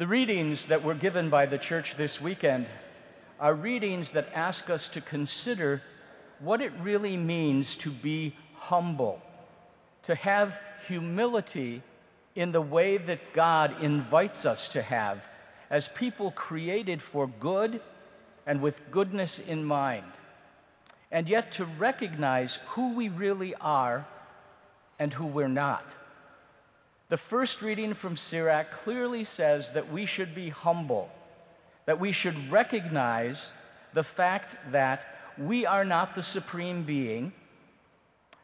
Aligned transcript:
The 0.00 0.06
readings 0.06 0.68
that 0.68 0.82
were 0.82 0.94
given 0.94 1.28
by 1.28 1.44
the 1.44 1.58
church 1.58 1.96
this 1.96 2.22
weekend 2.22 2.64
are 3.38 3.52
readings 3.52 4.12
that 4.12 4.32
ask 4.34 4.70
us 4.70 4.88
to 4.88 5.02
consider 5.02 5.82
what 6.38 6.62
it 6.62 6.72
really 6.80 7.18
means 7.18 7.76
to 7.76 7.90
be 7.90 8.34
humble, 8.54 9.20
to 10.04 10.14
have 10.14 10.58
humility 10.88 11.82
in 12.34 12.52
the 12.52 12.62
way 12.62 12.96
that 12.96 13.34
God 13.34 13.82
invites 13.82 14.46
us 14.46 14.68
to 14.68 14.80
have 14.80 15.28
as 15.68 15.86
people 15.88 16.30
created 16.30 17.02
for 17.02 17.26
good 17.26 17.82
and 18.46 18.62
with 18.62 18.90
goodness 18.90 19.50
in 19.50 19.66
mind, 19.66 20.12
and 21.12 21.28
yet 21.28 21.52
to 21.52 21.66
recognize 21.66 22.54
who 22.68 22.94
we 22.94 23.10
really 23.10 23.54
are 23.56 24.06
and 24.98 25.12
who 25.12 25.26
we're 25.26 25.46
not. 25.46 25.98
The 27.10 27.16
first 27.16 27.60
reading 27.60 27.94
from 27.94 28.16
Sirach 28.16 28.70
clearly 28.70 29.24
says 29.24 29.72
that 29.72 29.90
we 29.90 30.06
should 30.06 30.32
be 30.32 30.50
humble, 30.50 31.10
that 31.84 31.98
we 31.98 32.12
should 32.12 32.52
recognize 32.52 33.52
the 33.92 34.04
fact 34.04 34.54
that 34.70 35.18
we 35.36 35.66
are 35.66 35.84
not 35.84 36.14
the 36.14 36.22
supreme 36.22 36.84
being, 36.84 37.32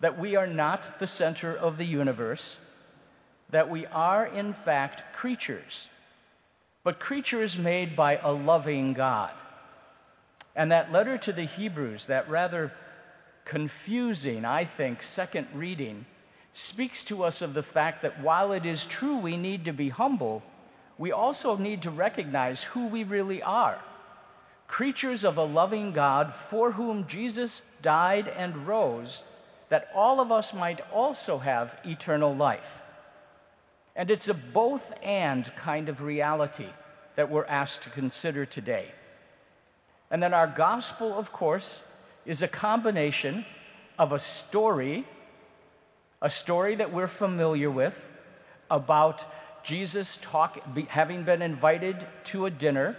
that 0.00 0.18
we 0.18 0.36
are 0.36 0.46
not 0.46 0.98
the 0.98 1.06
center 1.06 1.56
of 1.56 1.78
the 1.78 1.86
universe, 1.86 2.58
that 3.48 3.70
we 3.70 3.86
are, 3.86 4.26
in 4.26 4.52
fact, 4.52 5.04
creatures, 5.14 5.88
but 6.84 7.00
creatures 7.00 7.56
made 7.56 7.96
by 7.96 8.18
a 8.18 8.30
loving 8.30 8.92
God. 8.92 9.30
And 10.54 10.70
that 10.70 10.92
letter 10.92 11.16
to 11.16 11.32
the 11.32 11.44
Hebrews, 11.44 12.08
that 12.08 12.28
rather 12.28 12.72
confusing, 13.46 14.44
I 14.44 14.64
think, 14.64 15.02
second 15.02 15.48
reading, 15.54 16.04
speaks 16.60 17.04
to 17.04 17.24
us 17.24 17.40
of 17.40 17.54
the 17.54 17.62
fact 17.62 18.02
that 18.02 18.20
while 18.20 18.52
it 18.52 18.66
is 18.66 18.84
true 18.84 19.16
we 19.16 19.36
need 19.36 19.64
to 19.64 19.72
be 19.72 19.88
humble, 19.88 20.42
we 20.98 21.10
also 21.10 21.56
need 21.56 21.80
to 21.80 21.90
recognize 21.90 22.62
who 22.62 22.86
we 22.88 23.02
really 23.02 23.42
are 23.42 23.78
creatures 24.66 25.24
of 25.24 25.36
a 25.36 25.42
loving 25.42 25.90
God 25.90 26.32
for 26.32 26.72
whom 26.72 27.06
Jesus 27.08 27.62
died 27.82 28.28
and 28.28 28.68
rose, 28.68 29.24
that 29.68 29.90
all 29.92 30.20
of 30.20 30.30
us 30.30 30.54
might 30.54 30.80
also 30.92 31.38
have 31.38 31.76
eternal 31.84 32.32
life. 32.32 32.80
And 33.96 34.12
it's 34.12 34.28
a 34.28 34.34
both 34.34 34.92
and 35.02 35.50
kind 35.56 35.88
of 35.88 36.02
reality 36.02 36.68
that 37.16 37.28
we're 37.28 37.46
asked 37.46 37.82
to 37.82 37.90
consider 37.90 38.46
today. 38.46 38.92
And 40.08 40.22
then 40.22 40.32
our 40.32 40.46
gospel, 40.46 41.18
of 41.18 41.32
course, 41.32 41.92
is 42.24 42.40
a 42.40 42.48
combination 42.48 43.44
of 43.98 44.12
a 44.12 44.20
story 44.20 45.04
a 46.22 46.30
story 46.30 46.74
that 46.74 46.92
we're 46.92 47.06
familiar 47.06 47.70
with 47.70 48.08
about 48.70 49.24
Jesus 49.62 50.18
talk, 50.18 50.74
be, 50.74 50.82
having 50.82 51.24
been 51.24 51.42
invited 51.42 52.06
to 52.24 52.46
a 52.46 52.50
dinner 52.50 52.96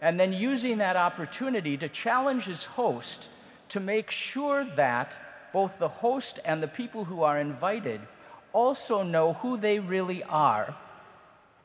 and 0.00 0.18
then 0.18 0.32
using 0.32 0.78
that 0.78 0.96
opportunity 0.96 1.76
to 1.76 1.88
challenge 1.88 2.44
his 2.44 2.64
host 2.64 3.28
to 3.70 3.80
make 3.80 4.10
sure 4.10 4.64
that 4.64 5.18
both 5.52 5.78
the 5.78 5.88
host 5.88 6.38
and 6.44 6.62
the 6.62 6.68
people 6.68 7.04
who 7.04 7.22
are 7.22 7.38
invited 7.38 8.00
also 8.52 9.02
know 9.02 9.34
who 9.34 9.56
they 9.56 9.78
really 9.78 10.22
are 10.24 10.76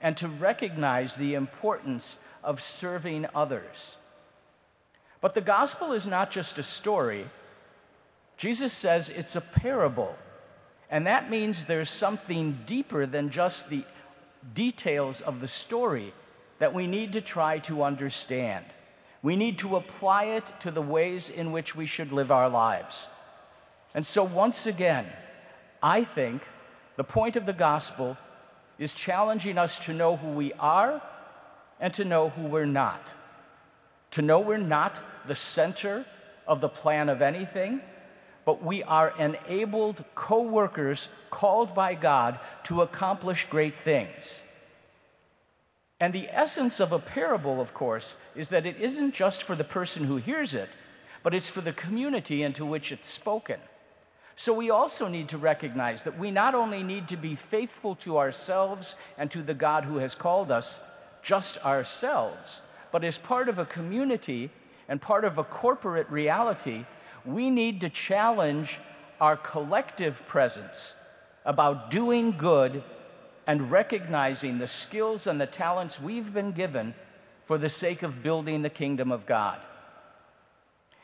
and 0.02 0.18
to 0.18 0.28
recognize 0.28 1.16
the 1.16 1.34
importance 1.34 2.20
of 2.44 2.62
serving 2.62 3.26
others. 3.34 3.98
But 5.22 5.34
the 5.34 5.42
gospel 5.42 5.94
is 5.94 6.06
not 6.06 6.32
just 6.32 6.58
a 6.58 6.64
story. 6.64 7.26
Jesus 8.36 8.74
says 8.74 9.10
it's 9.10 9.36
a 9.36 9.42
parable. 9.42 10.18
And 10.94 11.08
that 11.08 11.28
means 11.28 11.66
there's 11.66 11.90
something 11.90 12.60
deeper 12.68 13.08
than 13.08 13.32
just 13.32 13.72
the 13.72 13.84
details 14.54 15.22
of 15.22 15.42
the 15.42 15.48
story 15.48 16.14
that 16.60 16.72
we 16.72 16.86
need 16.86 17.14
to 17.14 17.22
try 17.22 17.58
to 17.60 17.82
understand. 17.82 18.64
We 19.24 19.36
need 19.36 19.58
to 19.60 19.76
apply 19.76 20.26
it 20.26 20.54
to 20.60 20.70
the 20.70 20.84
ways 20.84 21.32
in 21.32 21.52
which 21.52 21.76
we 21.76 21.88
should 21.88 22.12
live 22.12 22.32
our 22.32 22.48
lives. 22.48 23.08
And 23.96 24.06
so, 24.06 24.24
once 24.24 24.68
again, 24.68 25.08
I 25.82 26.04
think 26.04 26.44
the 26.96 27.04
point 27.04 27.36
of 27.38 27.48
the 27.48 27.54
gospel 27.54 28.16
is 28.78 28.94
challenging 28.94 29.58
us 29.58 29.84
to 29.88 29.94
know 29.94 30.18
who 30.18 30.30
we 30.34 30.54
are 30.54 31.02
and 31.80 31.92
to 31.96 32.06
know 32.06 32.30
who 32.30 32.44
we're 32.44 32.66
not. 32.66 33.16
To 34.12 34.22
know 34.22 34.40
we're 34.40 34.58
not 34.60 35.02
the 35.26 35.36
center 35.36 36.06
of 36.46 36.62
the 36.62 36.70
plan 36.70 37.10
of 37.10 37.24
anything 37.24 37.82
but 38.46 38.64
we 38.64 38.84
are 38.84 39.14
enabled 39.18 40.04
co 40.16 40.42
workers 40.42 41.10
called 41.30 41.74
by 41.74 41.94
God 41.94 42.40
to 42.64 42.82
accomplish 42.82 43.48
great 43.50 43.76
things. 43.76 44.42
And 46.00 46.12
the 46.12 46.28
essence 46.30 46.80
of 46.80 46.92
a 46.92 47.00
parable, 47.00 47.62
of 47.62 47.74
course, 47.74 48.18
is 48.36 48.50
that 48.50 48.66
it 48.66 48.80
isn't 48.80 49.14
just 49.14 49.44
for 49.44 49.56
the 49.56 49.64
person 49.64 50.06
who 50.06 50.18
hears 50.18 50.54
it, 50.54 50.70
but 51.24 51.34
it's 51.34 51.50
for 51.50 51.62
the 51.62 51.72
community 51.72 52.44
into 52.44 52.66
which 52.66 52.92
it's 52.92 53.08
spoken. 53.08 53.60
So 54.36 54.54
we 54.54 54.70
also 54.70 55.08
need 55.08 55.30
to 55.30 55.38
recognize 55.38 56.04
that 56.04 56.18
we 56.18 56.32
not 56.32 56.56
only 56.56 56.84
need 56.84 57.08
to 57.10 57.18
be 57.18 57.36
faithful 57.36 57.96
to 57.98 58.18
ourselves 58.18 58.96
and 59.18 59.30
to 59.32 59.42
the 59.42 59.54
God 59.54 59.86
who 59.86 59.98
has 60.00 60.16
called 60.16 60.52
us, 60.52 60.80
just 61.22 61.64
ourselves, 61.64 62.62
but 62.92 63.04
as 63.04 63.18
part 63.18 63.48
of 63.48 63.58
a 63.58 63.66
community 63.66 64.50
and 64.90 65.02
part 65.02 65.24
of 65.24 65.38
a 65.38 65.44
corporate 65.44 66.10
reality 66.10 66.86
we 67.26 67.50
need 67.50 67.82
to 67.82 67.90
challenge 67.90 68.80
our 69.20 69.38
collective 69.38 70.26
presence 70.28 70.96
about 71.46 71.92
doing 71.92 72.32
good 72.32 72.84
and 73.46 73.72
recognizing 73.72 74.58
the 74.58 74.68
skills 74.68 75.28
and 75.28 75.40
the 75.40 75.46
talents 75.46 76.02
we've 76.02 76.34
been 76.34 76.52
given 76.52 76.94
for 77.46 77.58
the 77.58 77.70
sake 77.70 78.04
of 78.04 78.24
building 78.24 78.62
the 78.62 78.70
kingdom 78.70 79.12
of 79.12 79.26
God. 79.26 79.60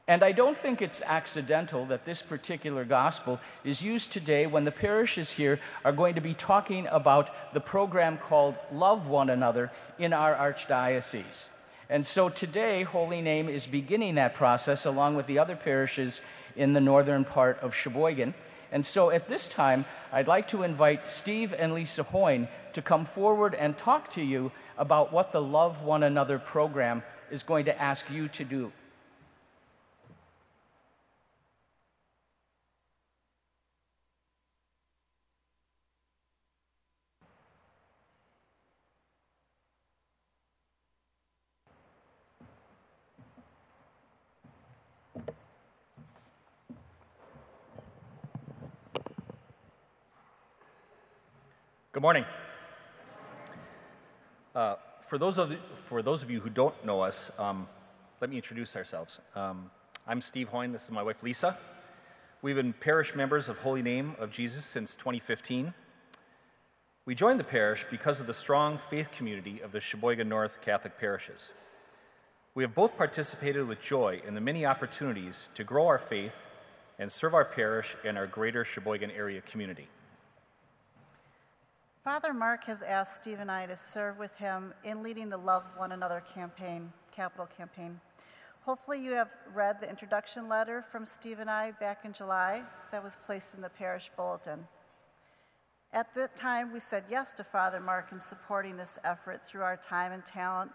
And 0.07 0.23
I 0.23 0.31
don't 0.31 0.57
think 0.57 0.81
it's 0.81 1.03
accidental 1.03 1.85
that 1.85 2.05
this 2.05 2.23
particular 2.23 2.83
gospel 2.83 3.39
is 3.63 3.83
used 3.83 4.11
today 4.11 4.47
when 4.47 4.65
the 4.65 4.71
parishes 4.71 5.33
here 5.33 5.59
are 5.85 5.91
going 5.91 6.15
to 6.15 6.21
be 6.21 6.33
talking 6.33 6.87
about 6.87 7.53
the 7.53 7.59
program 7.59 8.17
called 8.17 8.57
Love 8.73 9.07
One 9.07 9.29
Another 9.29 9.71
in 9.99 10.11
our 10.11 10.33
archdiocese. 10.33 11.49
And 11.91 12.05
so 12.05 12.29
today, 12.29 12.83
Holy 12.83 13.19
Name 13.19 13.49
is 13.49 13.65
beginning 13.65 14.15
that 14.15 14.35
process 14.35 14.85
along 14.85 15.15
with 15.15 15.25
the 15.25 15.39
other 15.39 15.55
parishes 15.55 16.21
in 16.55 16.73
the 16.73 16.81
northern 16.81 17.25
part 17.25 17.57
of 17.61 17.73
Sheboygan. 17.73 18.35
And 18.71 18.85
so 18.85 19.09
at 19.09 19.27
this 19.27 19.47
time, 19.47 19.85
I'd 20.11 20.27
like 20.27 20.47
to 20.49 20.61
invite 20.61 21.09
Steve 21.09 21.51
and 21.57 21.73
Lisa 21.73 22.03
Hoyne 22.03 22.47
to 22.73 22.83
come 22.83 23.05
forward 23.05 23.55
and 23.55 23.75
talk 23.75 24.11
to 24.11 24.21
you 24.21 24.51
about 24.77 25.11
what 25.11 25.31
the 25.31 25.41
Love 25.41 25.81
One 25.81 26.03
Another 26.03 26.37
program 26.37 27.01
is 27.31 27.41
going 27.41 27.65
to 27.65 27.81
ask 27.81 28.11
you 28.11 28.27
to 28.27 28.43
do. 28.43 28.71
Good 51.99 52.03
morning. 52.03 52.25
Uh, 54.55 54.75
for, 55.01 55.17
those 55.17 55.37
of, 55.37 55.53
for 55.83 56.01
those 56.01 56.23
of 56.23 56.31
you 56.31 56.39
who 56.39 56.49
don't 56.49 56.85
know 56.85 57.01
us, 57.01 57.37
um, 57.37 57.67
let 58.21 58.29
me 58.29 58.37
introduce 58.37 58.77
ourselves. 58.77 59.19
Um, 59.35 59.69
I'm 60.07 60.21
Steve 60.21 60.47
Hoyne, 60.47 60.71
this 60.71 60.85
is 60.85 60.91
my 60.91 61.03
wife 61.03 61.21
Lisa. 61.23 61.57
We've 62.41 62.55
been 62.55 62.71
parish 62.71 63.15
members 63.15 63.49
of 63.49 63.57
Holy 63.57 63.81
Name 63.81 64.15
of 64.17 64.31
Jesus 64.31 64.63
since 64.65 64.95
2015. 64.95 65.73
We 67.03 67.15
joined 67.15 67.37
the 67.37 67.43
parish 67.43 67.85
because 67.91 68.21
of 68.21 68.27
the 68.27 68.33
strong 68.33 68.77
faith 68.77 69.11
community 69.11 69.59
of 69.59 69.73
the 69.73 69.81
Sheboygan 69.81 70.29
North 70.29 70.61
Catholic 70.61 70.97
parishes. 70.97 71.49
We 72.55 72.63
have 72.63 72.73
both 72.73 72.95
participated 72.95 73.67
with 73.67 73.81
joy 73.81 74.21
in 74.25 74.35
the 74.35 74.41
many 74.41 74.65
opportunities 74.65 75.49
to 75.53 75.65
grow 75.65 75.87
our 75.87 75.99
faith 75.99 76.45
and 76.97 77.11
serve 77.11 77.33
our 77.33 77.43
parish 77.43 77.97
and 78.05 78.17
our 78.17 78.25
greater 78.25 78.63
Sheboygan 78.63 79.11
area 79.11 79.41
community. 79.41 79.89
Father 82.09 82.33
Mark 82.33 82.63
has 82.63 82.81
asked 82.81 83.17
Steve 83.17 83.39
and 83.39 83.51
I 83.51 83.67
to 83.67 83.77
serve 83.77 84.17
with 84.17 84.33
him 84.37 84.73
in 84.83 85.03
leading 85.03 85.29
the 85.29 85.37
Love 85.37 85.63
One 85.77 85.91
Another 85.91 86.23
campaign, 86.33 86.91
capital 87.15 87.47
campaign. 87.55 88.01
Hopefully, 88.61 88.99
you 88.99 89.11
have 89.11 89.29
read 89.53 89.79
the 89.79 89.87
introduction 89.87 90.49
letter 90.49 90.83
from 90.91 91.05
Steve 91.05 91.37
and 91.37 91.51
I 91.51 91.69
back 91.69 92.05
in 92.05 92.13
July 92.13 92.63
that 92.91 93.03
was 93.03 93.15
placed 93.27 93.53
in 93.53 93.61
the 93.61 93.69
parish 93.69 94.09
bulletin. 94.17 94.67
At 95.93 96.15
that 96.15 96.35
time, 96.35 96.73
we 96.73 96.79
said 96.79 97.03
yes 97.11 97.31
to 97.33 97.43
Father 97.43 97.79
Mark 97.79 98.11
in 98.11 98.19
supporting 98.19 98.77
this 98.77 98.97
effort 99.03 99.45
through 99.45 99.61
our 99.61 99.77
time 99.77 100.11
and 100.11 100.25
talent, 100.25 100.71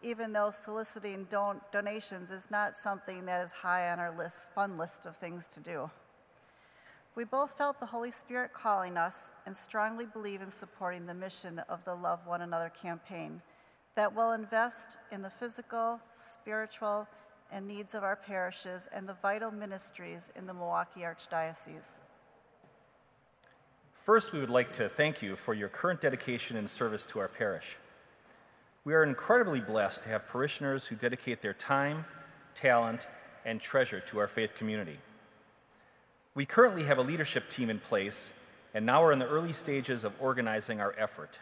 even 0.00 0.32
though 0.32 0.50
soliciting 0.50 1.26
don- 1.30 1.60
donations 1.70 2.30
is 2.30 2.50
not 2.50 2.72
something 2.82 3.26
that 3.26 3.44
is 3.44 3.52
high 3.52 3.90
on 3.90 3.98
our 3.98 4.16
list, 4.16 4.46
fun 4.54 4.78
list 4.78 5.04
of 5.04 5.18
things 5.18 5.44
to 5.52 5.60
do. 5.60 5.90
We 7.18 7.24
both 7.24 7.58
felt 7.58 7.80
the 7.80 7.86
Holy 7.86 8.12
Spirit 8.12 8.52
calling 8.52 8.96
us 8.96 9.30
and 9.44 9.56
strongly 9.56 10.06
believe 10.06 10.40
in 10.40 10.52
supporting 10.52 11.06
the 11.06 11.14
mission 11.14 11.58
of 11.68 11.84
the 11.84 11.96
Love 11.96 12.20
One 12.28 12.42
Another 12.42 12.70
campaign 12.70 13.42
that 13.96 14.14
will 14.14 14.30
invest 14.30 14.98
in 15.10 15.22
the 15.22 15.28
physical, 15.28 15.98
spiritual, 16.14 17.08
and 17.50 17.66
needs 17.66 17.96
of 17.96 18.04
our 18.04 18.14
parishes 18.14 18.88
and 18.94 19.08
the 19.08 19.14
vital 19.14 19.50
ministries 19.50 20.30
in 20.36 20.46
the 20.46 20.54
Milwaukee 20.54 21.00
Archdiocese. 21.00 21.98
First, 23.96 24.32
we 24.32 24.38
would 24.38 24.48
like 24.48 24.72
to 24.74 24.88
thank 24.88 25.20
you 25.20 25.34
for 25.34 25.54
your 25.54 25.68
current 25.68 26.00
dedication 26.00 26.56
and 26.56 26.70
service 26.70 27.04
to 27.06 27.18
our 27.18 27.26
parish. 27.26 27.78
We 28.84 28.94
are 28.94 29.02
incredibly 29.02 29.60
blessed 29.60 30.04
to 30.04 30.08
have 30.10 30.28
parishioners 30.28 30.86
who 30.86 30.94
dedicate 30.94 31.42
their 31.42 31.52
time, 31.52 32.04
talent, 32.54 33.08
and 33.44 33.60
treasure 33.60 33.98
to 33.98 34.20
our 34.20 34.28
faith 34.28 34.54
community. 34.54 35.00
We 36.38 36.46
currently 36.46 36.84
have 36.84 36.98
a 36.98 37.02
leadership 37.02 37.50
team 37.50 37.68
in 37.68 37.80
place 37.80 38.30
and 38.72 38.86
now 38.86 39.02
we're 39.02 39.10
in 39.10 39.18
the 39.18 39.26
early 39.26 39.52
stages 39.52 40.04
of 40.04 40.12
organizing 40.20 40.80
our 40.80 40.94
effort. 40.96 41.40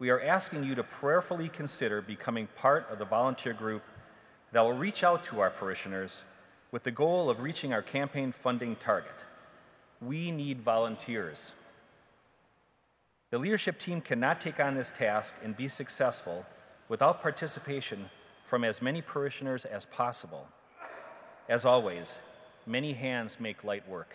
We 0.00 0.10
are 0.10 0.20
asking 0.20 0.64
you 0.64 0.74
to 0.74 0.82
prayerfully 0.82 1.48
consider 1.48 2.02
becoming 2.02 2.48
part 2.56 2.88
of 2.90 2.98
the 2.98 3.04
volunteer 3.04 3.52
group 3.52 3.84
that 4.50 4.62
will 4.62 4.72
reach 4.72 5.04
out 5.04 5.22
to 5.24 5.38
our 5.38 5.50
parishioners 5.50 6.22
with 6.72 6.82
the 6.82 6.90
goal 6.90 7.30
of 7.30 7.38
reaching 7.38 7.72
our 7.72 7.80
campaign 7.80 8.32
funding 8.32 8.74
target. 8.74 9.24
We 10.02 10.32
need 10.32 10.60
volunteers. 10.60 11.52
The 13.30 13.38
leadership 13.38 13.78
team 13.78 14.00
cannot 14.00 14.40
take 14.40 14.58
on 14.58 14.74
this 14.74 14.90
task 14.90 15.36
and 15.44 15.56
be 15.56 15.68
successful 15.68 16.46
without 16.88 17.22
participation 17.22 18.10
from 18.42 18.64
as 18.64 18.82
many 18.82 19.02
parishioners 19.02 19.64
as 19.64 19.86
possible. 19.86 20.48
As 21.48 21.64
always, 21.64 22.18
many 22.68 22.92
hands 22.92 23.40
make 23.40 23.64
light 23.64 23.88
work. 23.88 24.14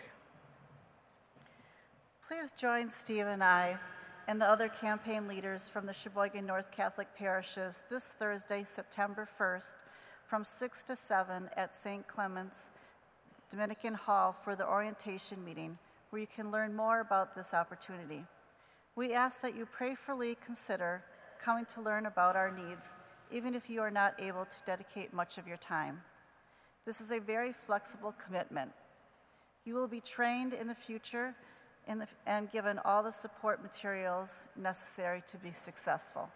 Please 2.26 2.52
join 2.58 2.88
Steve 2.88 3.26
and 3.26 3.42
I 3.42 3.78
and 4.26 4.40
the 4.40 4.48
other 4.48 4.68
campaign 4.68 5.28
leaders 5.28 5.68
from 5.68 5.86
the 5.86 5.92
Sheboygan 5.92 6.46
North 6.46 6.70
Catholic 6.70 7.08
parishes 7.16 7.82
this 7.90 8.04
Thursday, 8.04 8.64
September 8.64 9.28
1st, 9.38 9.76
from 10.26 10.44
6 10.44 10.84
to 10.84 10.96
7 10.96 11.50
at 11.56 11.76
St. 11.76 12.06
Clement's 12.08 12.70
Dominican 13.50 13.94
Hall 13.94 14.32
for 14.32 14.56
the 14.56 14.66
orientation 14.66 15.44
meeting, 15.44 15.76
where 16.10 16.20
you 16.20 16.26
can 16.26 16.50
learn 16.50 16.74
more 16.74 17.00
about 17.00 17.34
this 17.34 17.52
opportunity. 17.52 18.24
We 18.96 19.12
ask 19.12 19.42
that 19.42 19.56
you 19.56 19.66
prayerfully 19.66 20.38
consider 20.44 21.02
coming 21.42 21.66
to 21.66 21.82
learn 21.82 22.06
about 22.06 22.36
our 22.36 22.50
needs, 22.50 22.86
even 23.30 23.54
if 23.54 23.68
you 23.68 23.82
are 23.82 23.90
not 23.90 24.14
able 24.18 24.44
to 24.44 24.56
dedicate 24.64 25.12
much 25.12 25.36
of 25.36 25.46
your 25.46 25.58
time. 25.58 26.00
This 26.86 27.00
is 27.00 27.10
a 27.10 27.18
very 27.18 27.52
flexible 27.52 28.14
commitment. 28.24 28.72
You 29.64 29.74
will 29.74 29.88
be 29.88 30.00
trained 30.00 30.52
in 30.52 30.68
the 30.68 30.74
future 30.74 31.34
in 31.88 31.98
the, 31.98 32.06
and 32.26 32.50
given 32.50 32.78
all 32.84 33.02
the 33.02 33.10
support 33.10 33.62
materials 33.62 34.46
necessary 34.56 35.22
to 35.28 35.36
be 35.38 35.52
successful. 35.52 36.28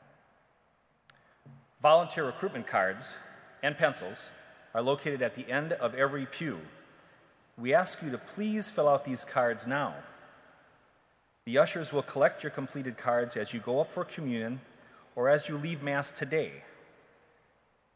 Volunteer 1.82 2.24
recruitment 2.24 2.66
cards 2.66 3.14
and 3.62 3.76
pencils 3.76 4.28
are 4.74 4.82
located 4.82 5.22
at 5.22 5.34
the 5.34 5.50
end 5.50 5.72
of 5.74 5.94
every 5.94 6.26
pew. 6.26 6.60
We 7.56 7.74
ask 7.74 8.02
you 8.02 8.10
to 8.10 8.18
please 8.18 8.70
fill 8.70 8.88
out 8.88 9.04
these 9.04 9.24
cards 9.24 9.66
now. 9.66 9.94
The 11.44 11.58
ushers 11.58 11.92
will 11.92 12.02
collect 12.02 12.42
your 12.42 12.50
completed 12.50 12.98
cards 12.98 13.36
as 13.36 13.52
you 13.52 13.60
go 13.60 13.80
up 13.80 13.92
for 13.92 14.04
communion 14.04 14.60
or 15.16 15.28
as 15.28 15.48
you 15.48 15.56
leave 15.56 15.82
Mass 15.82 16.12
today. 16.12 16.64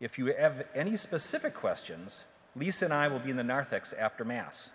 If 0.00 0.19
you 0.19 0.34
have 0.34 0.66
any 0.75 0.96
specific 0.96 1.54
questions, 1.54 2.25
Lisa 2.54 2.84
and 2.84 2.94
I 2.94 3.08
will 3.08 3.19
be 3.19 3.31
in 3.31 3.37
the 3.37 3.44
narthex 3.44 3.93
after 3.93 4.25
Mass. 4.25 4.70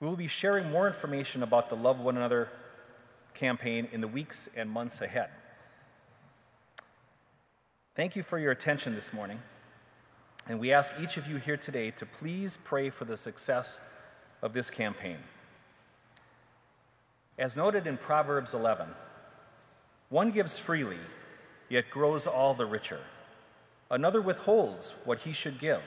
We 0.00 0.06
will 0.06 0.16
be 0.16 0.28
sharing 0.28 0.70
more 0.70 0.86
information 0.86 1.42
about 1.42 1.70
the 1.70 1.76
Love 1.76 2.00
One 2.00 2.16
Another 2.16 2.50
campaign 3.34 3.88
in 3.92 4.00
the 4.00 4.08
weeks 4.08 4.48
and 4.54 4.70
months 4.70 5.00
ahead. 5.00 5.30
Thank 7.94 8.14
you 8.14 8.22
for 8.22 8.38
your 8.38 8.52
attention 8.52 8.94
this 8.94 9.12
morning. 9.12 9.40
And 10.48 10.60
we 10.60 10.72
ask 10.72 10.92
each 11.00 11.16
of 11.16 11.26
you 11.26 11.38
here 11.38 11.56
today 11.56 11.90
to 11.92 12.06
please 12.06 12.58
pray 12.62 12.90
for 12.90 13.04
the 13.04 13.16
success 13.16 14.00
of 14.42 14.52
this 14.52 14.70
campaign. 14.70 15.18
As 17.38 17.56
noted 17.56 17.86
in 17.86 17.96
Proverbs 17.96 18.54
11, 18.54 18.88
one 20.08 20.30
gives 20.30 20.58
freely, 20.58 20.98
yet 21.68 21.90
grows 21.90 22.26
all 22.26 22.54
the 22.54 22.66
richer. 22.66 23.00
Another 23.90 24.20
withholds 24.22 24.94
what 25.04 25.20
he 25.20 25.32
should 25.32 25.58
give, 25.58 25.82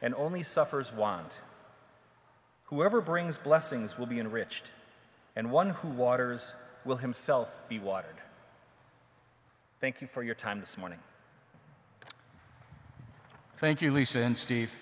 and 0.00 0.14
only 0.14 0.42
suffers 0.42 0.92
want. 0.92 1.40
Whoever 2.66 3.00
brings 3.00 3.38
blessings 3.38 3.98
will 3.98 4.06
be 4.06 4.20
enriched, 4.20 4.70
and 5.34 5.50
one 5.50 5.70
who 5.70 5.88
waters 5.88 6.52
will 6.84 6.96
himself 6.96 7.66
be 7.68 7.78
watered. 7.78 8.16
Thank 9.80 10.00
you 10.00 10.06
for 10.06 10.22
your 10.22 10.34
time 10.34 10.60
this 10.60 10.76
morning. 10.76 10.98
Thank 13.58 13.82
you, 13.82 13.92
Lisa 13.92 14.20
and 14.20 14.36
Steve. 14.36 14.72